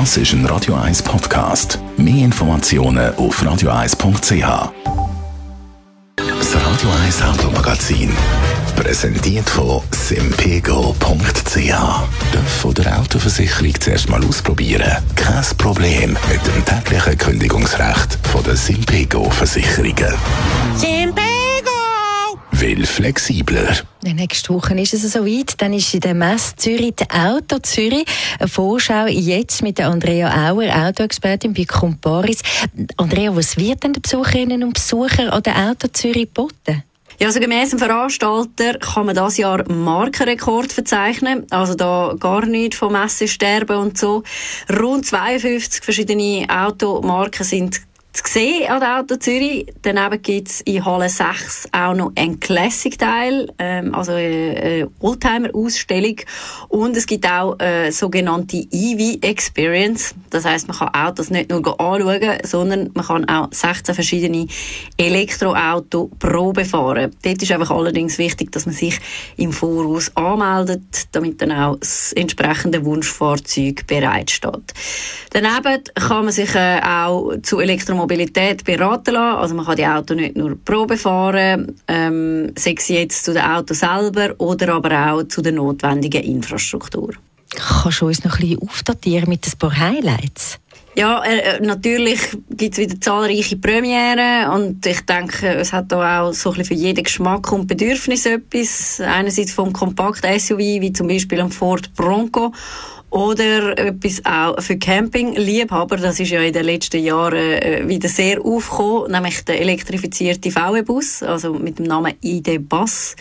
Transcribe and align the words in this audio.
Das 0.00 0.16
ist 0.16 0.32
ein 0.32 0.44
Radio 0.46 0.74
1 0.74 1.04
Podcast. 1.04 1.78
Mehr 1.96 2.24
Informationen 2.24 3.14
auf 3.14 3.40
radio1.ch. 3.40 4.72
Das 6.16 6.56
Radio 6.56 6.90
1 7.04 7.22
Automagazin. 7.22 8.12
Präsentiert 8.74 9.48
von 9.48 9.82
simpego.ch. 9.92 11.68
Darf 11.68 12.74
der 12.74 12.98
Autoversicherung 12.98 13.72
zuerst 13.78 14.10
mal 14.10 14.24
ausprobieren? 14.24 15.00
Kein 15.14 15.44
Problem 15.58 16.18
mit 16.28 16.44
dem 16.44 16.64
täglichen 16.64 17.16
Kündigungsrecht 17.16 18.18
von 18.24 18.42
der 18.42 18.56
Simpego 18.56 19.30
Versicherungen. 19.30 20.12
Simpego! 20.74 21.23
Will 22.64 22.86
flexibler. 22.86 23.76
Nächste 24.02 24.54
Woche 24.54 24.80
ist 24.80 24.94
es 24.94 25.12
soweit. 25.12 25.60
Dann 25.60 25.74
ist 25.74 25.92
in 25.92 26.00
der 26.00 26.14
Messe 26.14 26.56
Zürich 26.56 26.94
die 26.94 27.10
Auto 27.10 27.58
Zürich. 27.58 28.06
Eine 28.38 28.48
Vorschau 28.48 29.04
jetzt 29.06 29.62
mit 29.62 29.76
der 29.76 29.88
Andrea 29.88 30.50
Auer, 30.50 30.74
Autoexpertin 30.74 31.52
bei 31.52 31.66
Comparis. 31.66 32.40
Andrea, 32.96 33.36
was 33.36 33.58
wird 33.58 33.84
denn 33.84 33.92
den 33.92 34.00
Besucherinnen 34.00 34.64
und 34.64 34.72
Besuchern 34.72 35.28
an 35.28 35.42
der 35.42 35.58
Auto 35.58 35.88
Zürich 35.88 36.32
geboten? 36.32 36.82
Ja, 37.20 37.26
also 37.26 37.38
gemäss 37.38 37.68
dem 37.68 37.78
Veranstalter 37.78 38.78
kann 38.78 39.04
man 39.04 39.14
das 39.14 39.36
Jahr 39.36 39.70
Markenrekord 39.70 40.72
verzeichnen. 40.72 41.46
Also 41.50 41.74
da 41.74 42.14
gar 42.18 42.46
nicht 42.46 42.74
von 42.74 42.92
Messesterben 42.92 43.76
und 43.76 43.98
so. 43.98 44.22
Rund 44.72 45.04
52 45.04 45.84
verschiedene 45.84 46.46
Automarken 46.48 47.44
sind 47.44 47.82
zu 48.14 48.22
sehen 48.26 48.70
an 48.70 48.78
der 48.78 49.00
Auto 49.00 49.16
Zürich. 49.16 49.66
Daneben 49.82 50.22
gibt 50.22 50.48
es 50.48 50.60
in 50.60 50.84
Halle 50.84 51.08
6 51.08 51.70
auch 51.72 51.94
noch 51.94 52.12
einen 52.14 52.38
Classic-Teil, 52.38 53.52
ähm, 53.58 53.92
also 53.92 54.12
eine 54.12 54.88
Oldtimer-Ausstellung. 55.00 56.20
Und 56.68 56.96
es 56.96 57.06
gibt 57.06 57.28
auch 57.28 57.58
eine 57.58 57.90
sogenannte 57.90 58.58
EV-Experience. 58.70 60.14
Das 60.30 60.44
heißt, 60.44 60.68
man 60.68 60.76
kann 60.76 60.94
Autos 60.94 61.30
nicht 61.30 61.50
nur 61.50 61.58
anschauen, 61.80 62.38
sondern 62.44 62.90
man 62.94 63.04
kann 63.04 63.28
auch 63.28 63.48
16 63.50 63.96
verschiedene 63.96 64.46
Elektroauto 64.96 66.08
Probe 66.20 66.64
fahren. 66.64 67.10
Dort 67.20 67.42
ist 67.42 67.50
einfach 67.50 67.72
allerdings 67.72 68.18
wichtig, 68.18 68.52
dass 68.52 68.64
man 68.64 68.76
sich 68.76 68.96
im 69.36 69.52
Voraus 69.52 70.16
anmeldet, 70.16 71.08
damit 71.10 71.42
dann 71.42 71.50
auch 71.50 71.76
das 71.80 72.12
entsprechende 72.12 72.84
Wunschfahrzeug 72.84 73.88
bereitsteht. 73.88 74.72
Daneben 75.30 75.82
kann 75.94 76.26
man 76.26 76.32
sich 76.32 76.54
äh, 76.54 76.80
auch 76.80 77.32
zu 77.42 77.58
Elektromobilität 77.58 78.03
Mobilität 78.04 78.64
beraten 78.64 79.14
lassen. 79.14 79.38
Also 79.38 79.54
man 79.54 79.64
kann 79.64 79.76
die 79.76 79.86
Auto 79.86 80.14
nicht 80.14 80.36
nur 80.36 80.56
Probe 80.62 80.96
fahren, 80.96 81.80
ähm, 81.88 82.52
sei 82.56 82.74
es 82.76 82.88
jetzt 82.88 83.24
zu 83.24 83.32
dem 83.32 83.42
Auto 83.42 83.74
selber 83.74 84.34
oder 84.38 84.74
aber 84.74 85.12
auch 85.12 85.22
zu 85.24 85.40
der 85.42 85.52
notwendigen 85.52 86.22
Infrastruktur. 86.22 87.14
Kannst 87.56 88.00
du 88.00 88.06
uns 88.06 88.24
noch 88.24 88.34
ein 88.34 88.48
bisschen 88.48 88.68
aufdatieren 88.68 89.28
mit 89.28 89.46
ein 89.46 89.58
paar 89.58 89.76
Highlights? 89.76 90.58
Ja, 90.96 91.24
äh, 91.24 91.56
äh 91.56 91.60
natürlich 91.60 92.20
gibt 92.50 92.74
es 92.74 92.78
wieder 92.78 93.00
zahlreiche 93.00 93.56
Premiere 93.56 94.50
und 94.52 94.84
ich 94.86 95.00
denke, 95.00 95.54
es 95.54 95.72
hat 95.72 95.90
da 95.90 96.22
auch 96.22 96.32
so 96.32 96.50
ein 96.50 96.58
bisschen 96.58 96.76
für 96.76 96.80
jeden 96.80 97.02
Geschmack 97.02 97.50
und 97.52 97.66
Bedürfnis 97.66 98.26
etwas. 98.26 99.00
Einerseits 99.00 99.52
vom 99.52 99.72
Kompakt-SUV, 99.72 100.58
wie 100.58 100.92
zum 100.92 101.08
Beispiel 101.08 101.40
am 101.40 101.50
Ford 101.50 101.92
Bronco 101.94 102.52
oder 103.14 103.78
etwas 103.78 104.24
auch 104.24 104.60
für 104.60 104.76
Campingliebhaber. 104.76 105.98
Das 105.98 106.18
ist 106.18 106.30
ja 106.30 106.40
in 106.40 106.52
den 106.52 106.64
letzten 106.64 107.02
Jahren 107.02 107.36
äh, 107.36 107.84
wieder 107.86 108.08
sehr 108.08 108.44
aufgekommen, 108.44 109.12
nämlich 109.12 109.44
der 109.44 109.60
elektrifizierte 109.60 110.50
VW-Bus, 110.50 111.22
also 111.22 111.54
mit 111.54 111.78
dem 111.78 111.86
Namen 111.86 112.14
ID 112.20 112.68
Bus. 112.68 113.14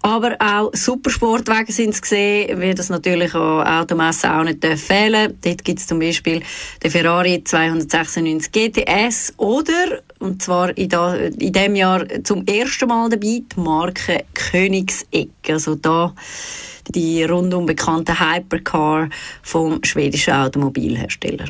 Aber 0.00 0.36
auch 0.38 0.70
Supersportwagen 0.72 1.74
sind 1.74 2.00
gesehen, 2.00 2.60
wie 2.60 2.72
das 2.72 2.88
natürlich 2.88 3.34
an 3.34 3.82
Automessen 3.82 4.30
auch 4.30 4.44
nicht 4.44 4.64
fehlen 4.64 5.36
Dort 5.42 5.64
gibt 5.64 5.80
es 5.80 5.88
zum 5.88 5.98
Beispiel 5.98 6.42
den 6.84 6.90
Ferrari 6.92 7.42
296 7.42 8.52
GTS 8.52 9.34
oder, 9.38 10.02
und 10.18 10.42
zwar 10.42 10.76
in, 10.76 10.88
da, 10.88 11.14
in 11.14 11.52
dem 11.52 11.76
Jahr 11.76 12.04
zum 12.24 12.44
ersten 12.46 12.88
Mal 12.88 13.08
dabei, 13.10 13.42
die 13.42 13.60
Marke 13.60 14.24
Königseck. 14.34 15.30
Also 15.48 15.74
da 15.74 16.14
die 16.88 17.24
rundum 17.24 17.66
bekannte 17.66 18.18
Hypercar 18.18 19.08
vom 19.42 19.82
schwedischen 19.82 20.34
Automobilhersteller. 20.34 21.46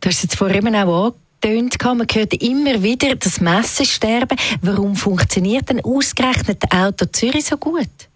Du 0.00 0.08
hast 0.08 0.22
jetzt 0.22 0.36
vorhin 0.36 0.74
auch 0.74 1.14
angetönt, 1.42 1.76
man 1.84 2.06
hört 2.12 2.34
immer 2.42 2.82
wieder 2.82 3.14
das 3.14 3.40
Messesterben. 3.40 4.38
Warum 4.62 4.96
funktioniert 4.96 5.68
denn 5.68 5.84
ausgerechnet 5.84 6.62
das 6.62 6.70
Auto 6.78 7.06
Zürich 7.06 7.44
so 7.44 7.56
gut? 7.56 8.09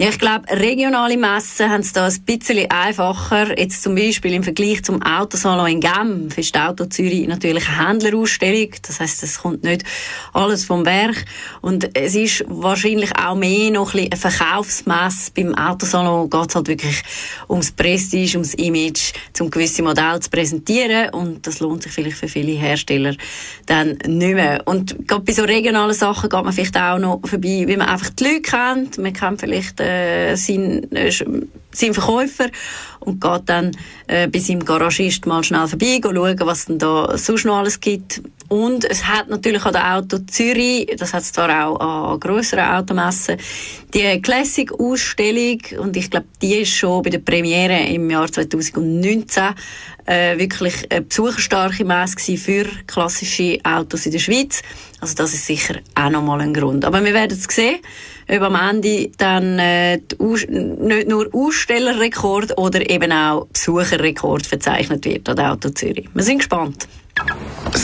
Ja, 0.00 0.10
ich 0.10 0.20
glaube, 0.20 0.48
regionale 0.48 1.16
Messen 1.16 1.68
haben 1.68 1.80
es 1.80 1.92
da 1.92 2.06
ein 2.06 2.22
bisschen 2.24 2.70
einfacher. 2.70 3.58
Jetzt 3.58 3.82
zum 3.82 3.96
Beispiel 3.96 4.32
im 4.32 4.44
Vergleich 4.44 4.84
zum 4.84 5.02
Autosalon 5.02 5.66
in 5.66 5.80
Genf 5.80 6.38
ist 6.38 6.54
die 6.54 6.58
Auto 6.60 6.84
Zürich 6.84 7.26
natürlich 7.26 7.68
eine 7.68 7.88
Händlerausstellung. 7.88 8.70
Das 8.86 9.00
heißt, 9.00 9.24
es 9.24 9.40
kommt 9.40 9.64
nicht 9.64 9.82
alles 10.32 10.66
vom 10.66 10.84
Berg. 10.84 11.24
Und 11.62 11.96
es 11.96 12.14
ist 12.14 12.44
wahrscheinlich 12.46 13.10
auch 13.18 13.34
mehr 13.34 13.72
noch 13.72 13.92
ein 13.92 14.08
bisschen 14.08 14.12
eine 14.12 14.20
Verkaufsmesse. 14.20 15.32
Beim 15.34 15.56
Autosalon 15.56 16.30
geht 16.30 16.48
es 16.48 16.54
halt 16.54 16.68
wirklich 16.68 17.02
ums 17.48 17.72
Prestige, 17.72 18.36
ums 18.36 18.54
Image, 18.54 19.14
um 19.40 19.50
gewisse 19.50 19.82
Modelle 19.82 20.20
zu 20.20 20.30
präsentieren. 20.30 21.10
Und 21.10 21.44
das 21.44 21.58
lohnt 21.58 21.82
sich 21.82 21.90
vielleicht 21.90 22.18
für 22.18 22.28
viele 22.28 22.52
Hersteller 22.52 23.16
dann 23.66 23.98
nicht 24.06 24.34
mehr. 24.34 24.62
Und 24.64 25.08
gerade 25.08 25.24
bei 25.24 25.32
so 25.32 25.42
regionalen 25.42 25.92
Sachen 25.92 26.30
geht 26.30 26.44
man 26.44 26.52
vielleicht 26.52 26.76
auch 26.76 27.00
noch 27.00 27.20
vorbei, 27.24 27.64
wie 27.66 27.76
man 27.76 27.88
einfach 27.88 28.10
die 28.10 28.22
Leute 28.22 28.42
kennt. 28.42 28.98
Man 28.98 29.12
kennt 29.12 29.40
vielleicht 29.40 29.87
äh, 29.88 30.36
seinen, 30.36 30.94
äh, 30.94 31.10
seinen 31.72 31.94
Verkäufer 31.94 32.46
und 33.00 33.20
geht 33.20 33.42
dann 33.46 33.76
äh, 34.06 34.28
bei 34.28 34.38
seinem 34.38 34.64
Garagist 34.64 35.26
mal 35.26 35.42
schnell 35.42 35.66
vorbei, 35.66 36.00
schauen, 36.02 36.36
was 36.40 36.66
denn 36.66 36.78
da 36.78 37.16
sonst 37.16 37.44
noch 37.44 37.56
alles 37.56 37.80
gibt. 37.80 38.22
Und 38.48 38.84
es 38.84 39.06
hat 39.06 39.28
natürlich 39.28 39.64
an 39.66 39.72
der 39.74 39.96
Auto 39.96 40.18
Zürich, 40.26 40.90
das 40.98 41.12
hat 41.12 41.22
es 41.22 41.32
zwar 41.32 41.66
auch 41.66 41.78
an 41.80 42.18
grösseren 42.18 42.64
Automessen, 42.64 43.36
die 43.92 44.20
Classic-Ausstellung 44.22 45.60
und 45.78 45.96
ich 45.96 46.10
glaube, 46.10 46.26
die 46.40 46.56
ist 46.56 46.72
schon 46.72 47.02
bei 47.02 47.10
der 47.10 47.18
Premiere 47.18 47.78
im 47.88 48.08
Jahr 48.10 48.30
2019 48.30 49.54
äh, 50.06 50.38
wirklich 50.38 50.90
eine 50.90 51.02
besucherstarke 51.02 51.84
Messe 51.84 52.38
für 52.38 52.64
klassische 52.86 53.58
Autos 53.62 54.06
in 54.06 54.12
der 54.12 54.18
Schweiz. 54.18 54.62
Also 55.00 55.14
das 55.14 55.34
ist 55.34 55.46
sicher 55.46 55.76
auch 55.94 56.10
nochmal 56.10 56.40
ein 56.40 56.54
Grund. 56.54 56.84
Aber 56.84 57.04
wir 57.04 57.12
werden 57.12 57.36
es 57.38 57.54
sehen, 57.54 57.78
ob 58.28 58.42
am 58.42 58.54
Ende 58.54 59.10
dann 59.18 59.58
äh, 59.58 59.98
nicht 60.18 61.08
nur 61.08 61.28
Ausstellerrekord 61.32 62.56
oder 62.56 62.88
eben 62.88 63.12
auch 63.12 63.46
Besucherrekord 63.46 64.46
verzeichnet 64.46 65.04
wird 65.04 65.28
an 65.28 65.36
der 65.36 65.52
Auto 65.52 65.68
Zürich. 65.68 66.08
Wir 66.14 66.22
sind 66.22 66.38
gespannt. 66.38 66.88